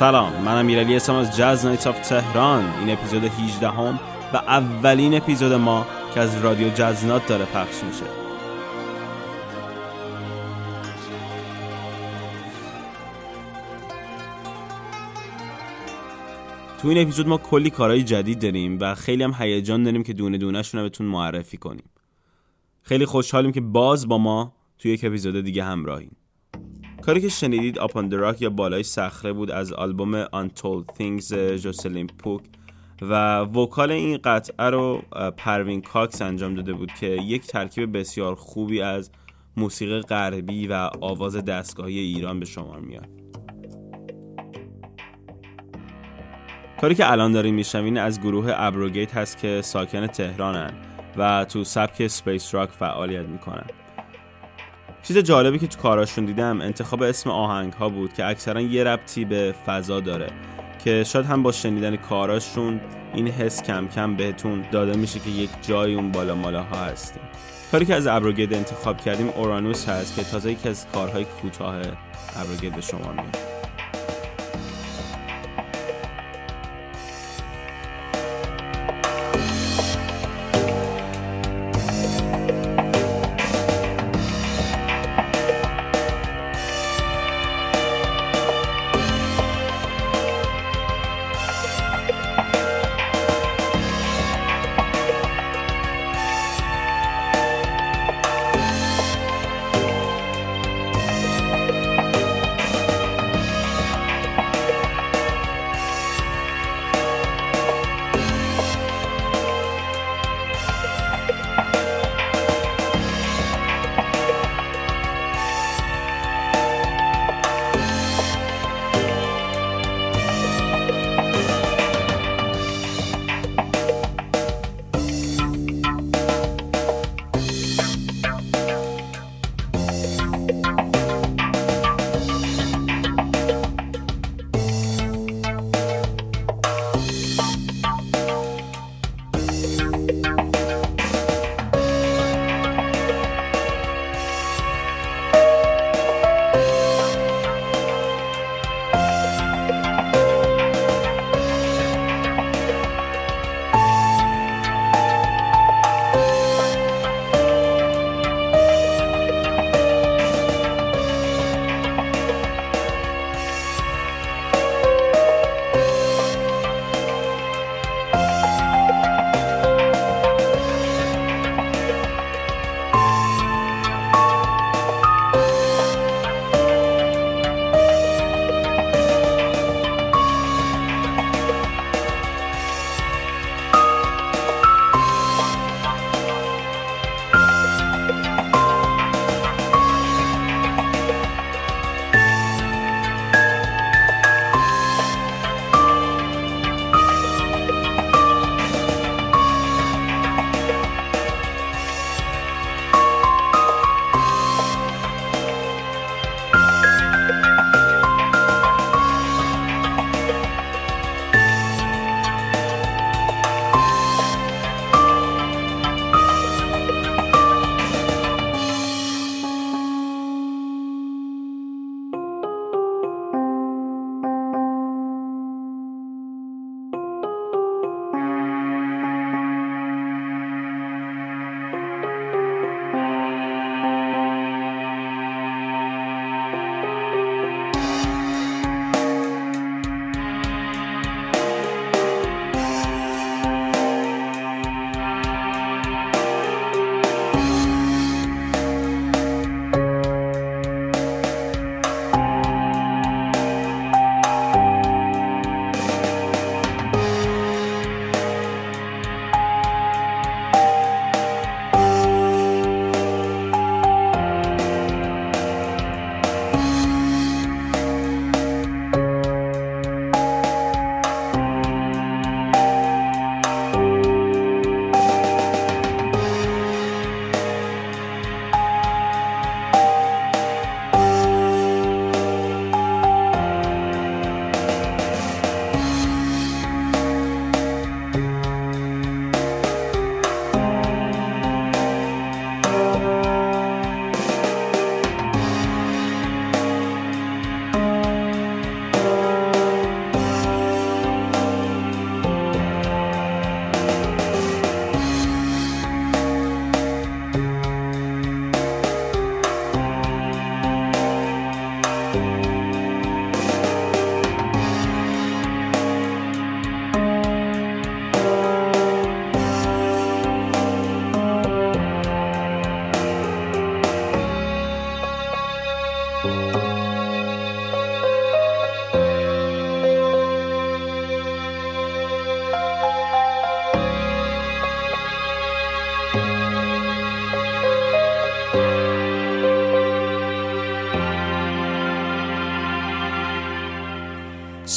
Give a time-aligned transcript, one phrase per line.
[0.00, 2.64] سلام منم امیرعلی اسم از جاز نایتس آف تهران.
[2.78, 4.00] این اپیزود 18 هم
[4.32, 8.04] و اولین اپیزود ما که از رادیو جزنات داره پخش میشه.
[16.82, 20.38] تو این اپیزود ما کلی کارهای جدید داریم و خیلی هم هیجان داریم که دونه
[20.38, 21.90] دونهشون رو بهتون معرفی کنیم.
[22.82, 26.16] خیلی خوشحالیم که باز با ما توی یک اپیزود دیگه همراهیم.
[27.10, 32.06] کاری که شنیدید Upon the Rock یا بالای صخره بود از آلبوم Untold Things جوسلین
[32.06, 32.40] پوک
[33.02, 35.02] و vocal این قطعه رو
[35.36, 39.10] پروین کاکس انجام داده بود که یک ترکیب بسیار خوبی از
[39.56, 43.08] موسیقی غربی و آواز دستگاهی ایران به شمار میاد.
[46.80, 50.72] کاری که الان داریم میشنویم از گروه ابروگیت هست که ساکن تهرانن
[51.16, 53.66] و تو سبک space rock فعالیت می‌کنن.
[55.02, 59.24] چیز جالبی که تو کاراشون دیدم انتخاب اسم آهنگ ها بود که اکثرا یه ربطی
[59.24, 60.30] به فضا داره
[60.84, 62.80] که شاید هم با شنیدن کاراشون
[63.14, 67.22] این حس کم کم بهتون داده میشه که یک جای اون بالا مالا ها هستیم.
[67.72, 71.76] کاری که از ابروگید انتخاب کردیم اورانوس هست که تازه یکی از کارهای کوتاه
[72.36, 73.49] ابروگید به شما میاد.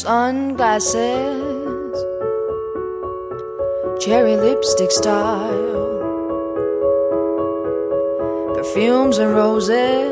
[0.04, 1.96] Sunglasses,
[4.04, 5.96] cherry lipstick style,
[8.54, 10.12] perfumes and roses,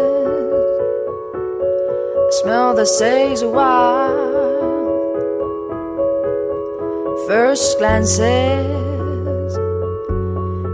[2.15, 4.31] a smell that stays a while.
[7.27, 9.57] First glances,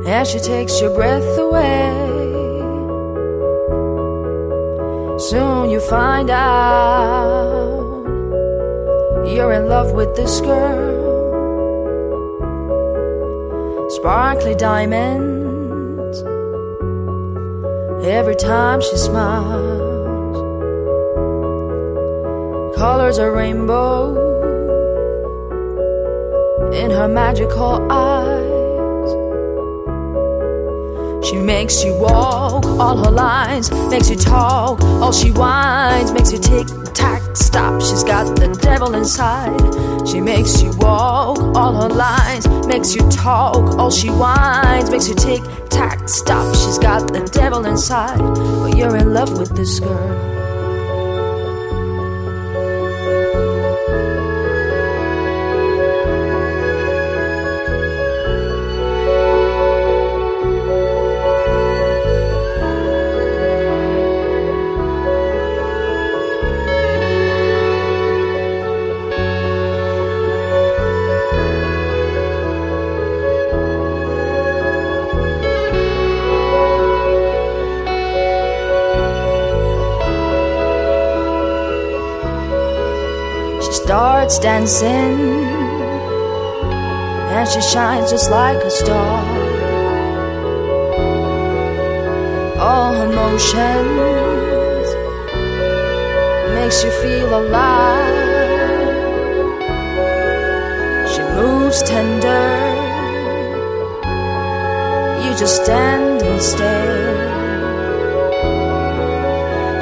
[0.06, 1.90] and she takes your breath away.
[5.18, 7.87] Soon you find out
[9.38, 10.98] you're in love with this girl.
[13.92, 16.24] Sparkly diamonds
[18.04, 20.38] every time she smiles.
[22.78, 24.16] Colors a rainbow
[26.72, 28.47] in her magical eyes.
[31.28, 36.40] She makes you walk all her lines, makes you talk, all she whines, makes you
[36.40, 37.82] tick tack stop.
[37.82, 40.08] She's got the devil inside.
[40.08, 45.16] She makes you walk all her lines, makes you talk, all she whines, makes you
[45.16, 46.56] tick tack stop.
[46.56, 50.27] She's got the devil inside, but you're in love with this girl.
[84.30, 85.20] Starts dancing,
[87.32, 89.24] and she shines just like a star.
[92.60, 94.88] All her motions
[96.56, 98.26] makes you feel alive.
[101.12, 102.50] She moves tender,
[105.24, 107.16] you just stand and stare.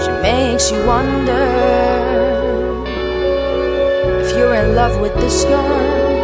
[0.04, 2.15] She makes you wonder
[4.56, 6.16] in love with this girl.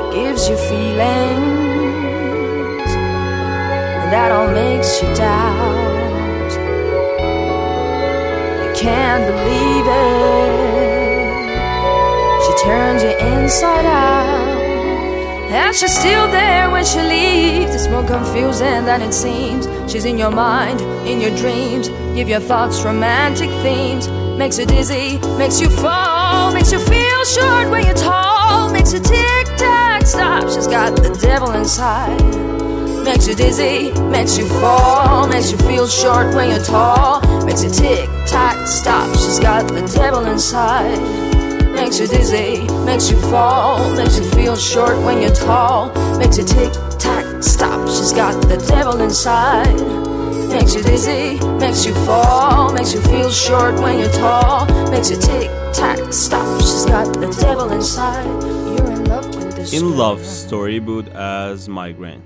[0.00, 1.60] It gives you feelings
[4.00, 6.50] and that all makes you doubt.
[8.64, 10.70] You can't believe it.
[12.44, 14.60] She turns you inside out.
[15.52, 17.74] And she's still there when she leaves.
[17.74, 19.68] It's more confusing than it seems.
[19.90, 21.88] She's in your mind, in your dreams.
[22.16, 24.08] Give your thoughts romantic themes
[24.40, 28.98] makes you dizzy, makes you fall, makes you feel short when you're tall, makes you
[28.98, 30.48] tick tock stop.
[30.48, 32.18] She's got the devil inside.
[33.04, 37.68] Makes you dizzy, makes you fall, makes you feel short when you're tall, makes you
[37.68, 39.14] tick tock stop.
[39.18, 40.98] She's got the devil inside.
[41.74, 46.44] Makes you dizzy, makes you fall, makes you feel short when you're tall, makes you
[46.44, 47.86] tick tock stop.
[47.88, 49.99] She's got the devil inside.
[50.56, 51.26] Makes you dizzy,
[51.64, 55.48] makes you fall, makes you feel short when you're tall, makes you tick
[55.80, 56.48] tack stop.
[56.60, 58.26] She's got the devil inside.
[58.72, 59.72] You're in love with this.
[59.72, 62.22] In love story بود از Migraine.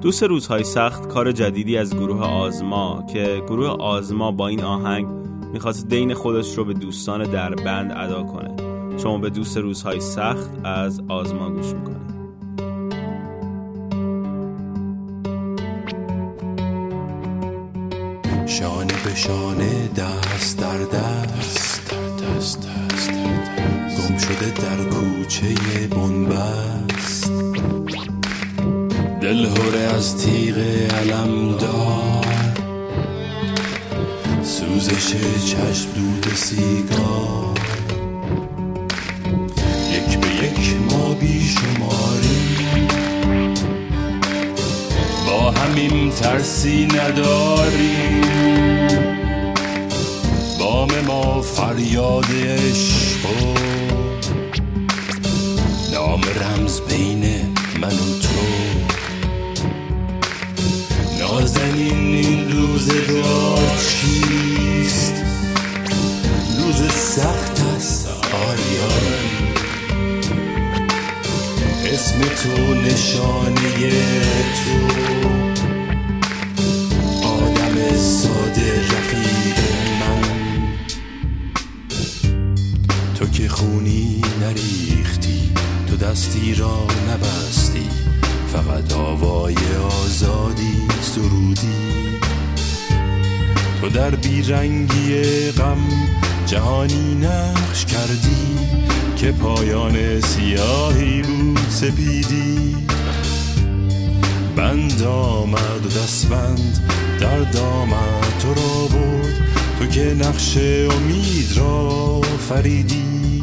[0.00, 5.06] دوست روزهای سخت کار جدیدی از گروه آزما که گروه آزما با این آهنگ
[5.52, 8.50] می‌خواست دین خودش رو به دوستان در بند ادا کنه
[8.98, 12.17] شما به دوست روزهای سخت از آزما گوش می‌کنه
[19.08, 21.92] شانه به شانه دست در دست.
[23.98, 25.54] گم شده در کوچه
[25.90, 27.32] بنبست.
[29.20, 32.26] دل هره از تیغ علم دار.
[34.42, 35.14] سوزش
[35.46, 37.58] چشم دود سیگار.
[39.92, 42.88] یک به یک ما بیشماریم
[45.26, 48.27] با همین ترسی نداریم.
[50.88, 53.26] بام ما فریاد عشق.
[55.92, 57.24] نام رمز بین
[57.80, 58.38] من و تو.
[61.20, 65.14] نازنین این روزگار چیست؟
[66.58, 69.14] روز سخت است آریان.
[71.84, 73.90] اسم تو نشانه
[74.54, 75.37] تو.
[83.58, 85.50] خونی نریختی.
[85.86, 87.88] تو دستی را نبستی.
[88.52, 89.54] فقط آوای
[90.04, 92.18] آزادی سرودی.
[93.80, 95.78] تو در بیرنگی غم
[96.46, 98.58] جهانی نقش کردی.
[99.16, 102.76] که پایان سیاهی بود سپیدی.
[104.56, 106.78] بند آمد و دستبند
[107.20, 109.34] در دامت تو را بود
[109.78, 113.37] تو که نقش امید را فریدی.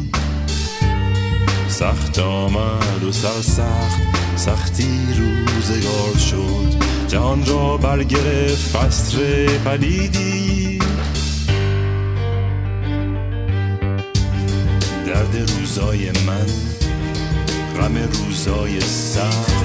[1.78, 4.00] سخت آمد و سر سخت
[4.36, 6.84] سختی روزگار شد.
[7.08, 10.78] جهان را برگرفت فصر پلیدی
[15.06, 16.46] درد روزای من
[17.76, 19.64] غم روزای سخت.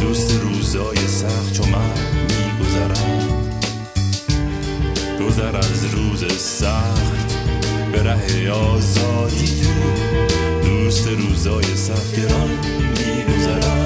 [0.00, 1.94] دوست روزای سخت چو من
[2.28, 3.28] میگذرد
[5.20, 7.34] گذر از روز سخت
[7.92, 9.64] به ره آزادی.
[10.94, 13.83] دوست روزای سخت گران میگذرد.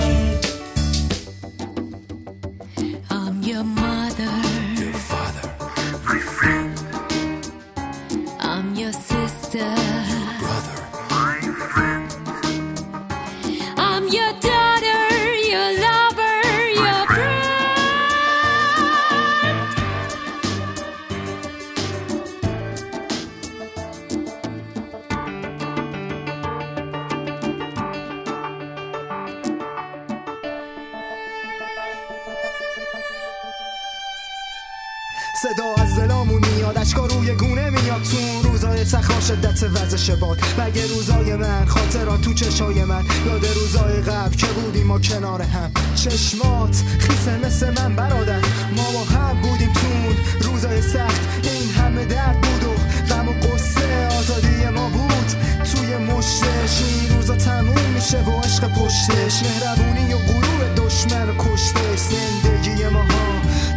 [35.43, 38.03] صدا از دلامون میاد اشکا روی گونه میاد.
[38.03, 40.39] تو روزای سخا شدت ورزش باد.
[40.59, 45.71] مگه روزای من خاطرات تو چشای من؟ یاد روزای قبل که بودیم ما کنار هم.
[45.95, 48.41] چشمات خیسه مثل من برادر.
[48.77, 51.21] ما با هم بودیم اون روزای سخت.
[51.43, 52.75] این همه درد بود و
[53.15, 55.33] غم و قصه آزادی ما بود.
[55.75, 59.43] توی مشتش این روزا تموم میشه و عشق پشتش.
[59.43, 61.99] مهربونی و غرور دشمن و کشتش.
[61.99, 63.18] زندگی ما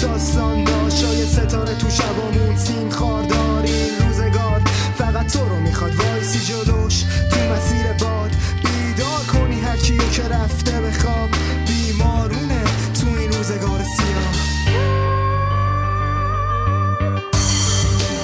[0.01, 4.61] داستان داشت شاید ستاره تو شبامون سیم خاردار این روزگار
[4.97, 5.95] فقط تو رو می‌خواد.
[5.95, 8.31] وایسی جلوش تو مسیر باد.
[8.63, 11.29] بیدار کنی هر کیو که رفته به خواب.
[11.67, 12.63] بیمارونه
[13.01, 14.33] تو این روزگار سیاه.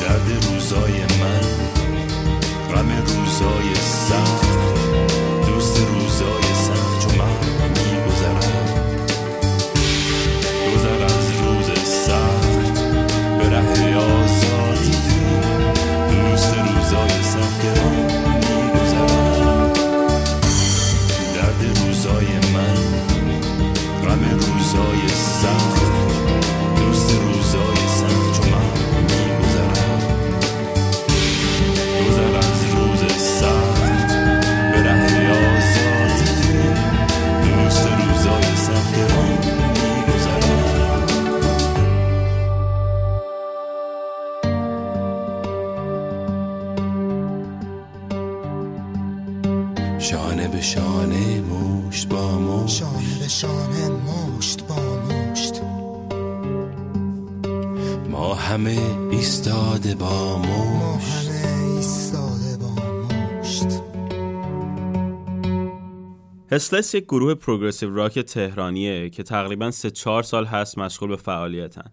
[0.01, 1.41] درد روزای من
[2.75, 3.96] غم روزای سخت
[66.57, 71.91] هسلس یک گروه پروگرسیو راک تهرانیه که تقریبا 3 4 سال هست مشغول به فعالیتن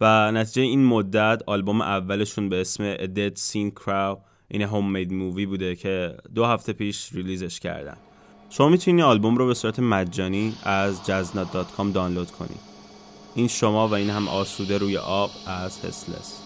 [0.00, 5.46] و نتیجه این مدت آلبوم اولشون به اسم A Dead Scene Crow این Homemade Movie
[5.46, 7.96] بوده که دو هفته پیش ریلیزش کردن.
[8.50, 12.60] شما می‌تونید آلبوم رو به صورت مجانی از جزنات.com دانلود کنید
[13.34, 16.40] این شما و این هم آسوده روی آب از هسلس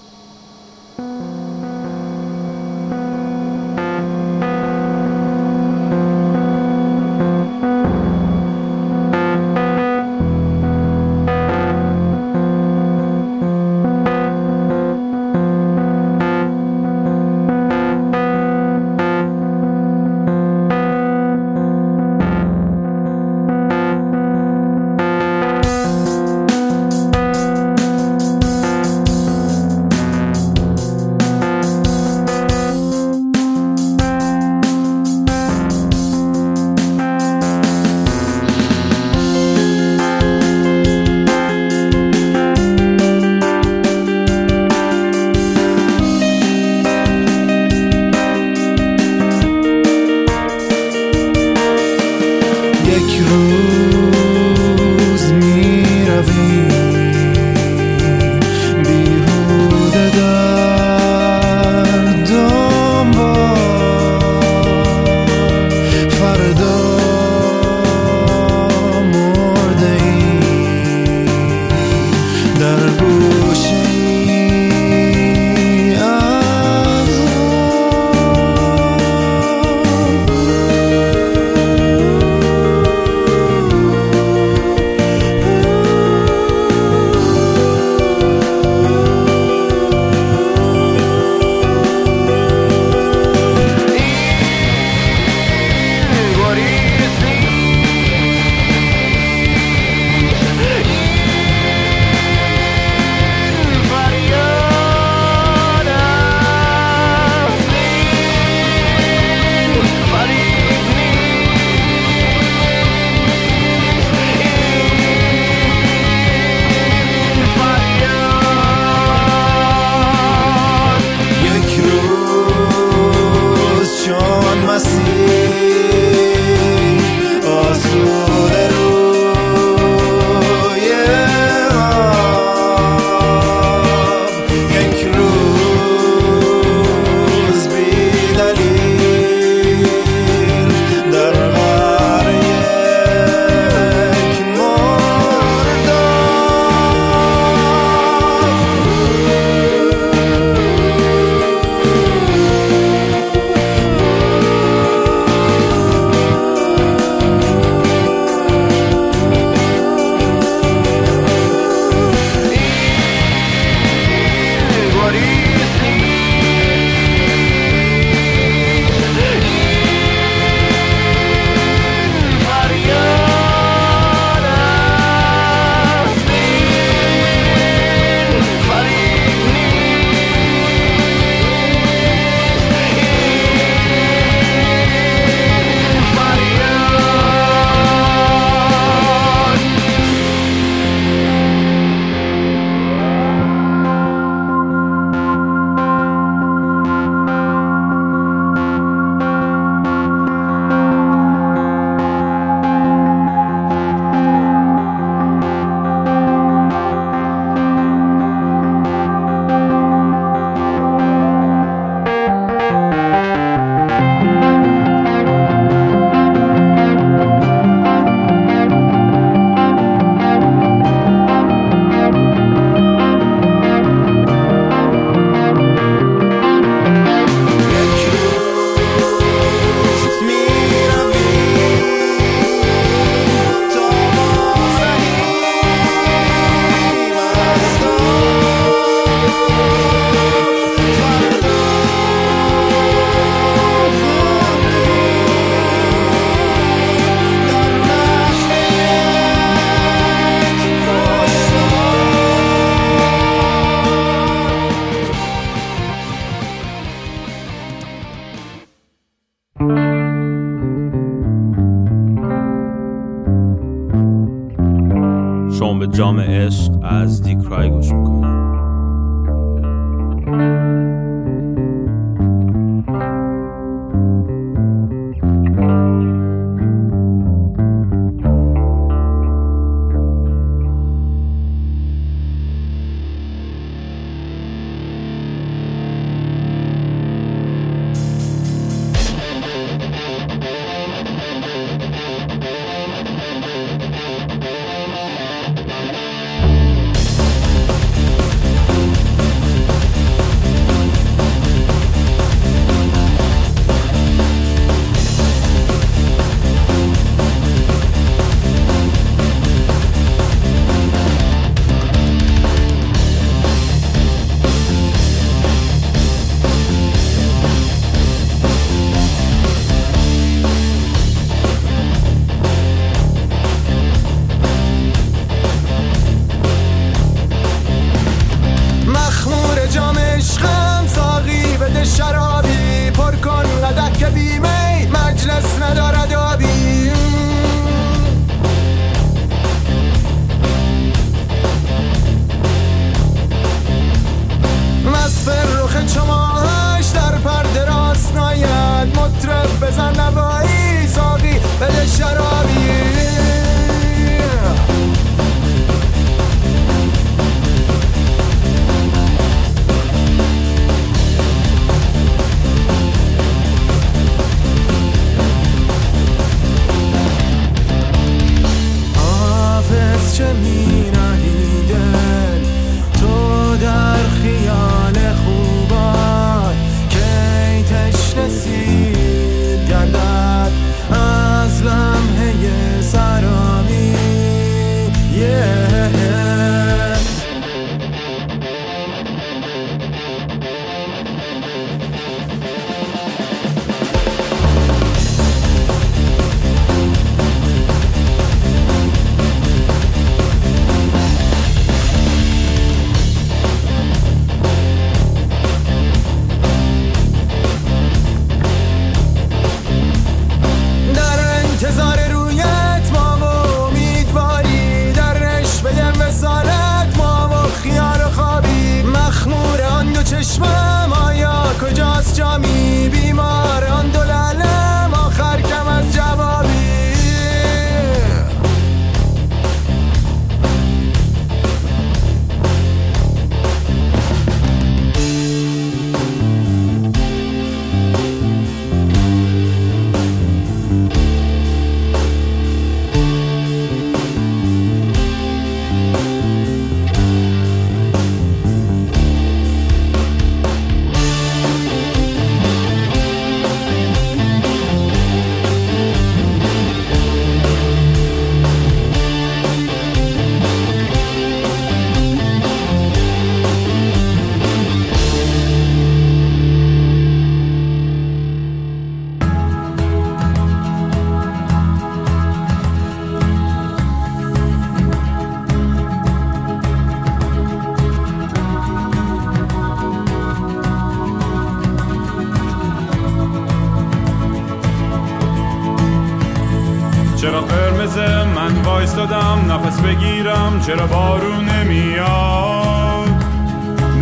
[490.71, 493.09] چرا بارون نمیاد؟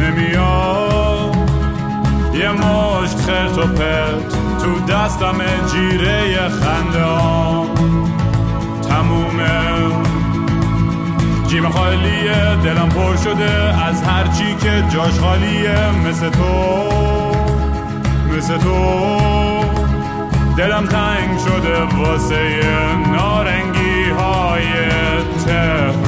[0.00, 1.37] نمیاد.
[2.35, 4.28] یه مشت خرت و پرت
[4.62, 5.37] تو دستم
[5.72, 7.04] جیره خنده
[8.88, 9.94] تمومه.
[11.46, 15.90] جیم خالیه دلم پر شده از هرچی که جاش خالیه.
[16.09, 16.88] مثل تو.
[18.37, 19.18] مثل تو.
[20.57, 22.61] دلم تنگ شده واسه
[23.12, 24.88] نارنگی های
[25.46, 26.08] تهران.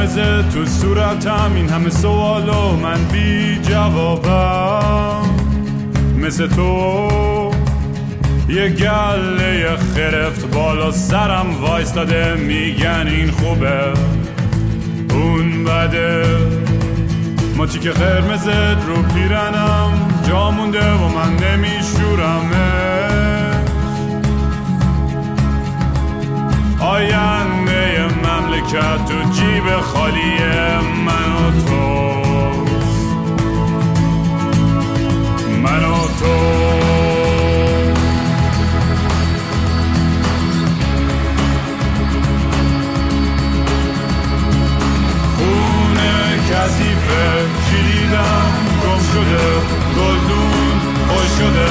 [0.00, 5.22] قرمزه تو صورتم این همه سوال و من بی جوابم.
[6.18, 7.50] مثل تو
[8.48, 13.92] یه گله خرفت بالا سرم وایستاده میگن این خوبه.
[15.10, 16.24] اون بده.
[17.56, 19.92] ماچی که قرمزت رو پیرنم
[20.28, 22.70] جا مونده و من نمیشورمه
[26.80, 27.49] آیان
[28.08, 30.38] مملکت تو جیب خالی
[31.06, 32.10] من و تو.
[35.62, 36.60] من و تو.
[45.36, 49.48] خونه کثیفه کلیدم گم شده
[49.96, 51.68] گلدون خوش شده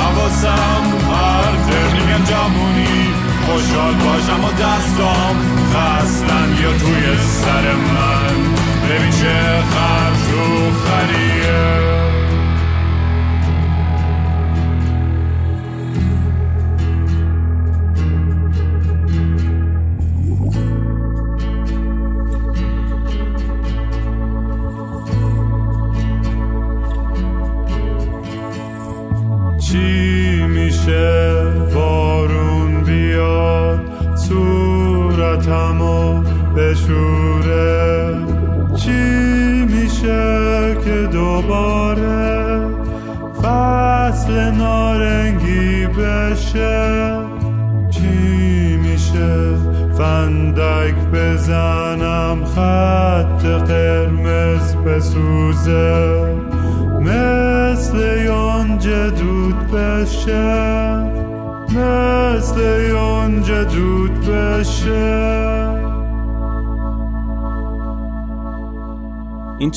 [0.00, 5.36] حواسم پرته میگن جمونی خوشحال باشم و دستام
[5.72, 6.56] خستن.
[6.62, 8.36] یا توی سر من.
[8.88, 12.05] ببین چه خر تو خریه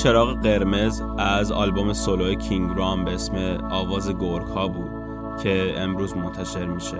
[0.03, 3.35] چراغ قرمز از آلبوم سولو کینگ رام به اسم
[3.71, 4.09] آواز
[4.55, 4.91] ها بود
[5.43, 6.97] که امروز منتشر میشه.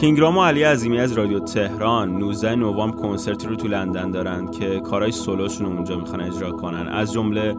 [0.00, 4.80] کینگرام و علی عظیمی از رادیو تهران 19 نوامبر کنسرتی رو تو لندن دارن که
[4.80, 6.88] کارهای سولوشون رو اونجا می‌خوان اجرا کنن.
[6.88, 7.56] از جمله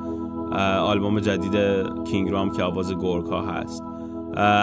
[0.79, 1.55] آلبوم جدید
[2.03, 2.91] کینگرام که آواز
[3.31, 3.83] ها هست.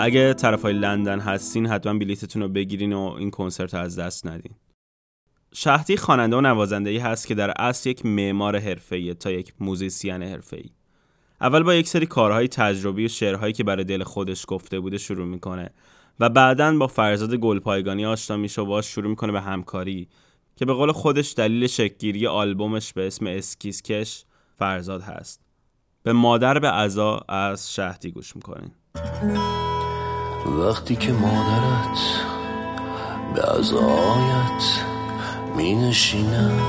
[0.03, 4.27] اگه طرف های لندن هستین حتما بلیتتون رو بگیرین و این کنسرت رو از دست
[4.27, 4.53] ندین.
[5.55, 10.23] شهدی خواننده و نوازنده ای هست که در اصل یک معمار حرفه‌ای تا یک موزیسین
[10.23, 10.71] حرفه‌ای.
[11.41, 15.27] اول با یک سری کارهای تجربی و شعرهایی که برای دل خودش گفته بوده شروع
[15.27, 15.71] می‌کنه
[16.21, 20.09] و بعدا با فرزاد گلپایگانی آشنا میشه و باش شروع می‌کنه به همکاری
[20.57, 24.25] که به قول خودش دلیل شکلگیری آلبومش به اسم اسکیسکش
[24.57, 25.41] فرزاد هست.
[26.03, 28.71] به مادر به عزا از شهدی گوش می‌کنین
[30.47, 31.99] وقتی که مادرت
[33.35, 34.98] به عزایت
[35.57, 36.61] می نشیند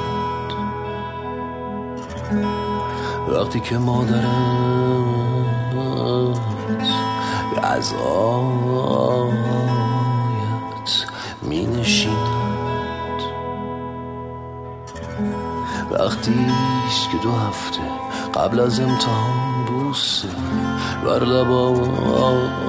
[3.30, 4.26] وقتی که مادرت
[7.56, 8.50] به عزایت
[11.42, 12.50] می نشیند
[15.92, 16.46] وقتی
[17.12, 17.82] که دو هفته
[18.36, 20.28] قبل از امتحان بوسه
[21.06, 22.66] بر لبانت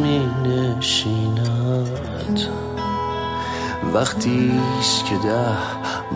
[0.00, 1.90] می نشیند
[3.94, 5.46] وقتی است که ده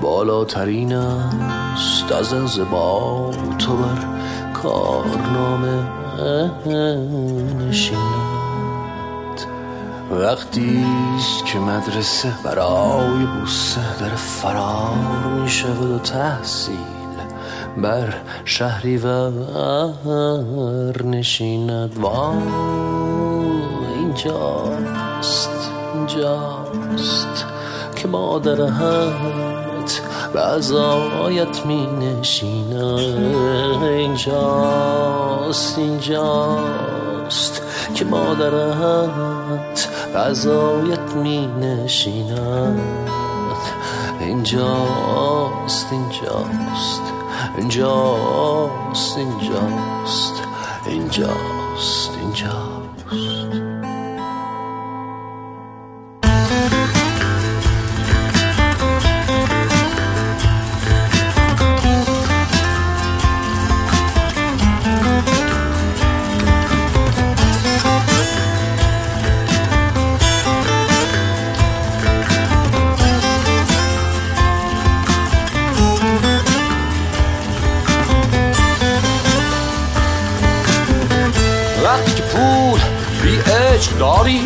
[0.00, 2.12] بالاترین است.
[2.12, 4.04] از انزبا تو بر
[4.62, 5.82] کارنامه
[7.58, 7.98] نشیند.
[10.10, 10.86] وقتی
[11.16, 16.76] است که مدرسه برای بوسه در فرار می شود و تحصیل
[17.76, 18.14] بر
[18.44, 21.98] شهری ور نشیند.
[21.98, 22.38] وای
[23.98, 25.50] اینجاست
[25.94, 27.27] اینجاست.
[28.08, 30.00] که مادرت
[30.32, 37.62] به عزایت می نشیند اینجاست اینجاست
[37.94, 43.10] که مادرت به عزایت می نشیند
[44.20, 47.02] اینجاست اینجاست
[47.58, 50.42] اینجاست اینجاست
[50.86, 52.67] اینجاست اینجاست.
[83.88, 84.40] عشق داری؟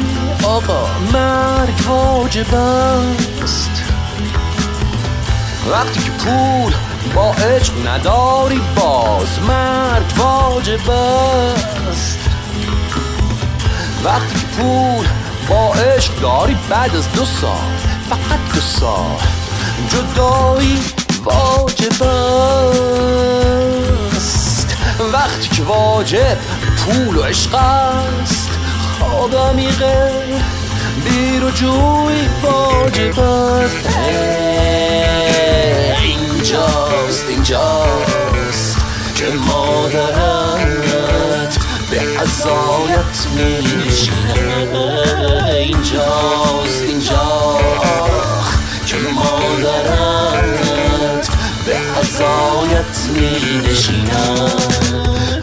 [0.45, 0.87] آقا.
[1.13, 3.71] مرگ واجب است.
[5.71, 6.73] وقتی که پول
[7.15, 12.19] با عشق نداری باز مرگ واجب است.
[14.05, 15.07] وقتی که پول
[15.49, 17.77] با عشق داری بعد از دو سال
[18.11, 19.21] فقط دو سال
[19.89, 20.81] جدایی
[21.25, 22.03] واجب
[24.13, 24.77] است.
[25.13, 26.37] وقتی که واجب
[26.77, 28.52] پول و عشق است
[29.03, 30.11] خواب عمیقه
[31.05, 33.89] بیر و جوی واجب است
[36.03, 38.77] اینجاست اینجاست
[39.15, 40.73] که مادرت
[41.91, 43.43] به عزایت می
[45.57, 48.13] اینجاست اینجاست
[48.87, 50.63] که مادرت
[51.67, 53.37] به عزایت می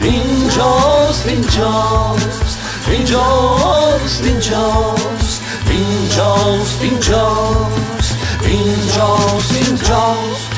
[0.02, 2.49] اینجاست اینجاست
[3.00, 10.49] Pinchos, pinchos, pinchos, pinchos, pinchos, pinchos.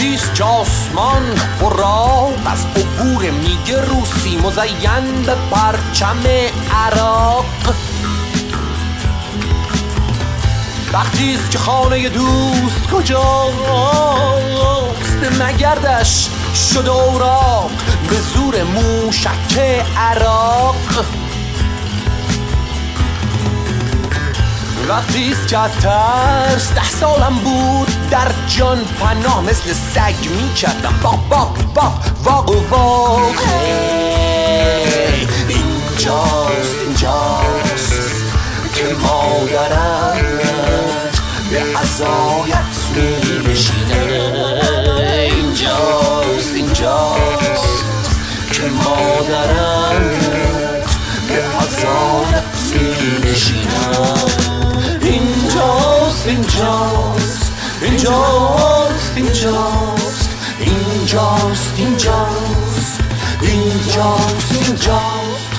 [0.00, 1.22] است که آسمان
[1.60, 1.84] پر
[2.46, 6.22] از عبور میگه روسی مزین به پرچم
[6.74, 7.44] عراق
[10.92, 13.50] وقتی است که خانه دوست کجاست
[15.40, 17.70] نگردش شد اوراق
[18.10, 19.58] به زور موشک
[19.96, 20.76] عراق
[24.90, 30.94] وقتی است که از ترس ده سالم بود در جان پناه مثل سگ می کردم
[31.02, 33.36] باق باق باق واق و واق
[35.48, 38.24] اینجاست اینجاست
[38.74, 40.22] که مادرت
[41.50, 43.46] به عزایت می
[45.30, 47.84] اینجاست اینجاست
[48.52, 50.00] که مادرت
[51.28, 54.19] به عزایت می نشینه
[56.26, 57.52] اینجاست
[57.82, 63.00] اینجاست اینجاست اینجاست اینجاست
[63.42, 64.60] اینجاست اینجاست.
[64.60, 65.50] اینجاست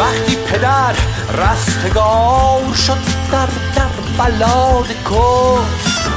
[0.00, 0.94] وقتی پدر
[1.38, 2.98] رستگار شد
[3.32, 3.48] در
[4.18, 6.08] بلاد کفر.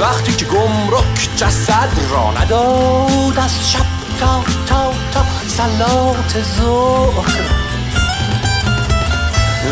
[0.00, 3.86] وقتی که گمرک جسد را نداد از شب
[4.20, 7.40] تا تا تا سلات ظهر.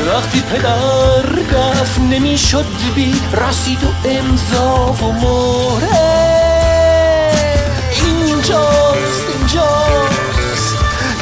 [0.08, 6.20] وقتی پدر دفن نمی شد بی رسید و امضا و مهره.
[7.92, 10.76] اینجاست اینجاست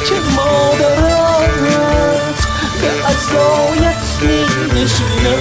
[0.07, 2.39] که مادرت
[2.81, 4.45] به عزایت می
[4.81, 5.35] نشینه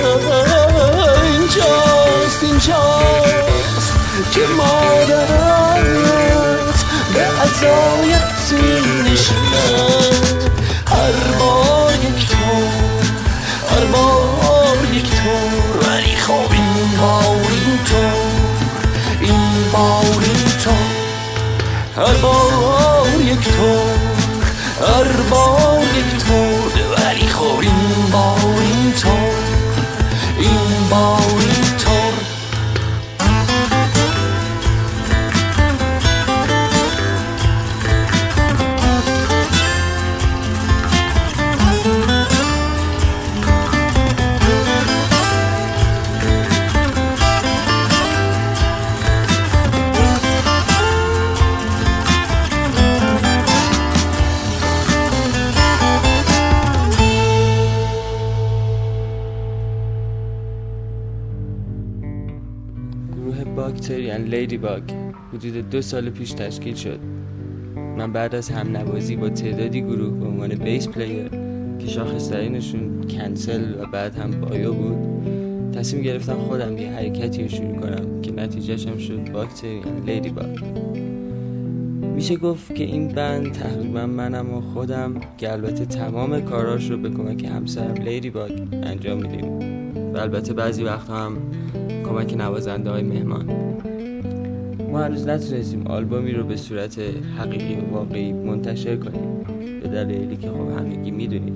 [1.22, 3.92] اینجاست اینجاست
[4.32, 5.98] که مادرت
[7.14, 10.40] به عزایت می نشیند.
[10.86, 12.72] هر بار یک طور
[13.70, 15.88] هر بار یک طور.
[15.88, 18.28] ولی خب این بار این طور
[19.20, 20.90] این بار این طور.
[21.96, 23.98] هر بار یک طور
[24.80, 26.72] هر بار یک طور.
[26.96, 28.37] ولی خب این بار
[28.94, 29.08] 愁
[30.40, 31.57] 拥抱你
[64.48, 64.82] لیدی باگ.
[65.32, 66.98] حدود دو سال پیش تشکیل شد.
[67.76, 71.28] من بعد از هم نوازی با تعدادی گروه به عنوان bass player
[71.78, 75.26] که شاخصترینشون کنسل و بعد هم بایو بود
[75.72, 80.58] تصمیم گرفتم خودم یه حرکتی رو شروع کنم که نتیجهش هم شد باکتریان لیدی باگ.
[82.14, 87.10] میشه گفت که این band تقریبا منم و خودم که البته تمام کاراش رو به
[87.10, 89.58] کمک همسرم لیدی باگ انجام میدیم.
[90.14, 91.36] و البته بعضی وقتا هم
[92.04, 93.68] کمک نوازنده های مهمان.
[94.88, 96.98] ما هنوز نتونستیم آلبومی رو به صورت
[97.38, 99.38] حقیقی و واقعی منتشر کنیم.
[99.82, 101.54] به دلایلی که خب همگی می‌دونید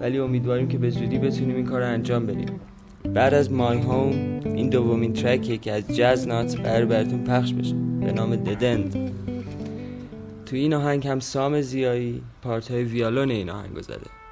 [0.00, 2.60] ولی امیدواریم که به زودی بتونیم این کار رو انجام بدیم.
[3.14, 7.74] بعد از مای هوم این دومین ترکیه که از جاز نات قرار براتون پخش بشه.
[8.00, 9.12] به نام ددند
[10.46, 14.23] تو این آهنگ هم سام زیایی پارت های ویالون این آهنگ زده.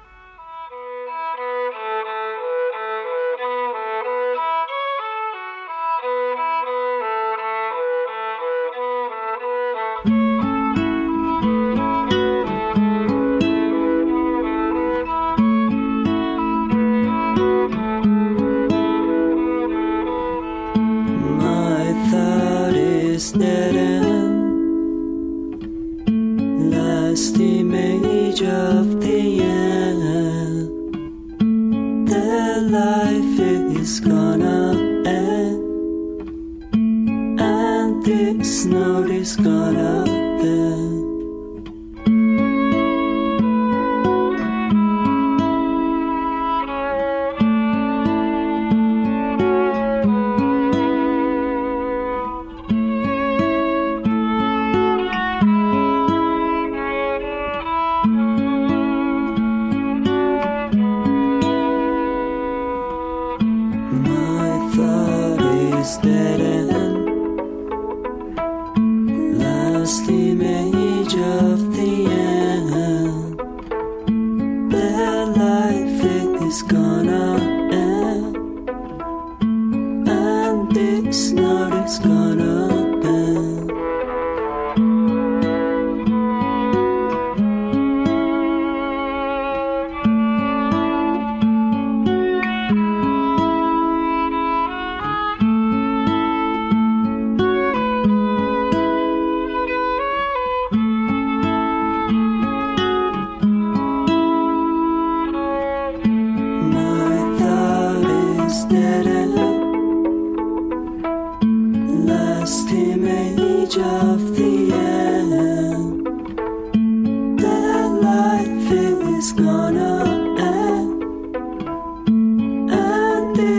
[38.73, 40.05] notice got up
[40.41, 40.92] there.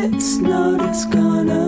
[0.05, 1.65] It's not gonna.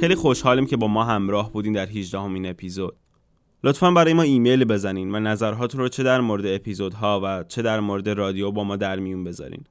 [0.00, 3.03] خیلی خوشحالیم که با ما همراه بودین در 18 همین اپیزود
[3.64, 7.80] لطفا برای ما ایمیل بزنین و نظرهاتون رو چه در مورد اپیزودها و چه در
[7.80, 9.64] مورد رادیو با ما در میون بذارین.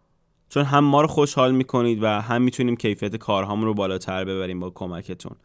[0.49, 4.69] چون هم ما رو خوشحال می‌کنید و هم می‌تونیم کیفیت کارهامون رو بالاتر ببریم با
[4.69, 5.35] کمکتون.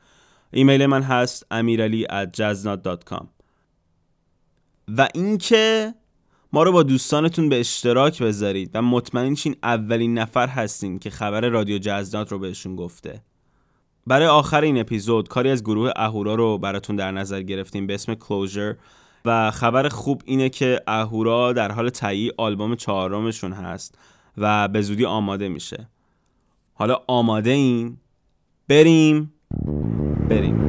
[0.51, 1.47] ایمیل من هست
[2.37, 3.27] jaznot.com
[4.89, 5.95] و اینکه
[6.53, 11.49] ما رو با دوستانتون به اشتراک بذارید و مطمئن شین اولین نفر هستین که خبر
[11.49, 13.23] رادیو جزنات رو بهشون گفته.
[14.09, 18.15] برای آخر این اپیزود کاری از گروه اهورا رو براتون در نظر گرفتیم به اسم
[18.15, 18.75] کلوزر
[19.25, 23.99] و خبر خوب اینه که اهورا در حال تهیه آلبوم چهارمشون هست
[24.39, 25.89] و به زودی آماده میشه.
[26.75, 27.97] حالا آماده این
[28.69, 29.33] بریم؟
[30.29, 30.68] بریم.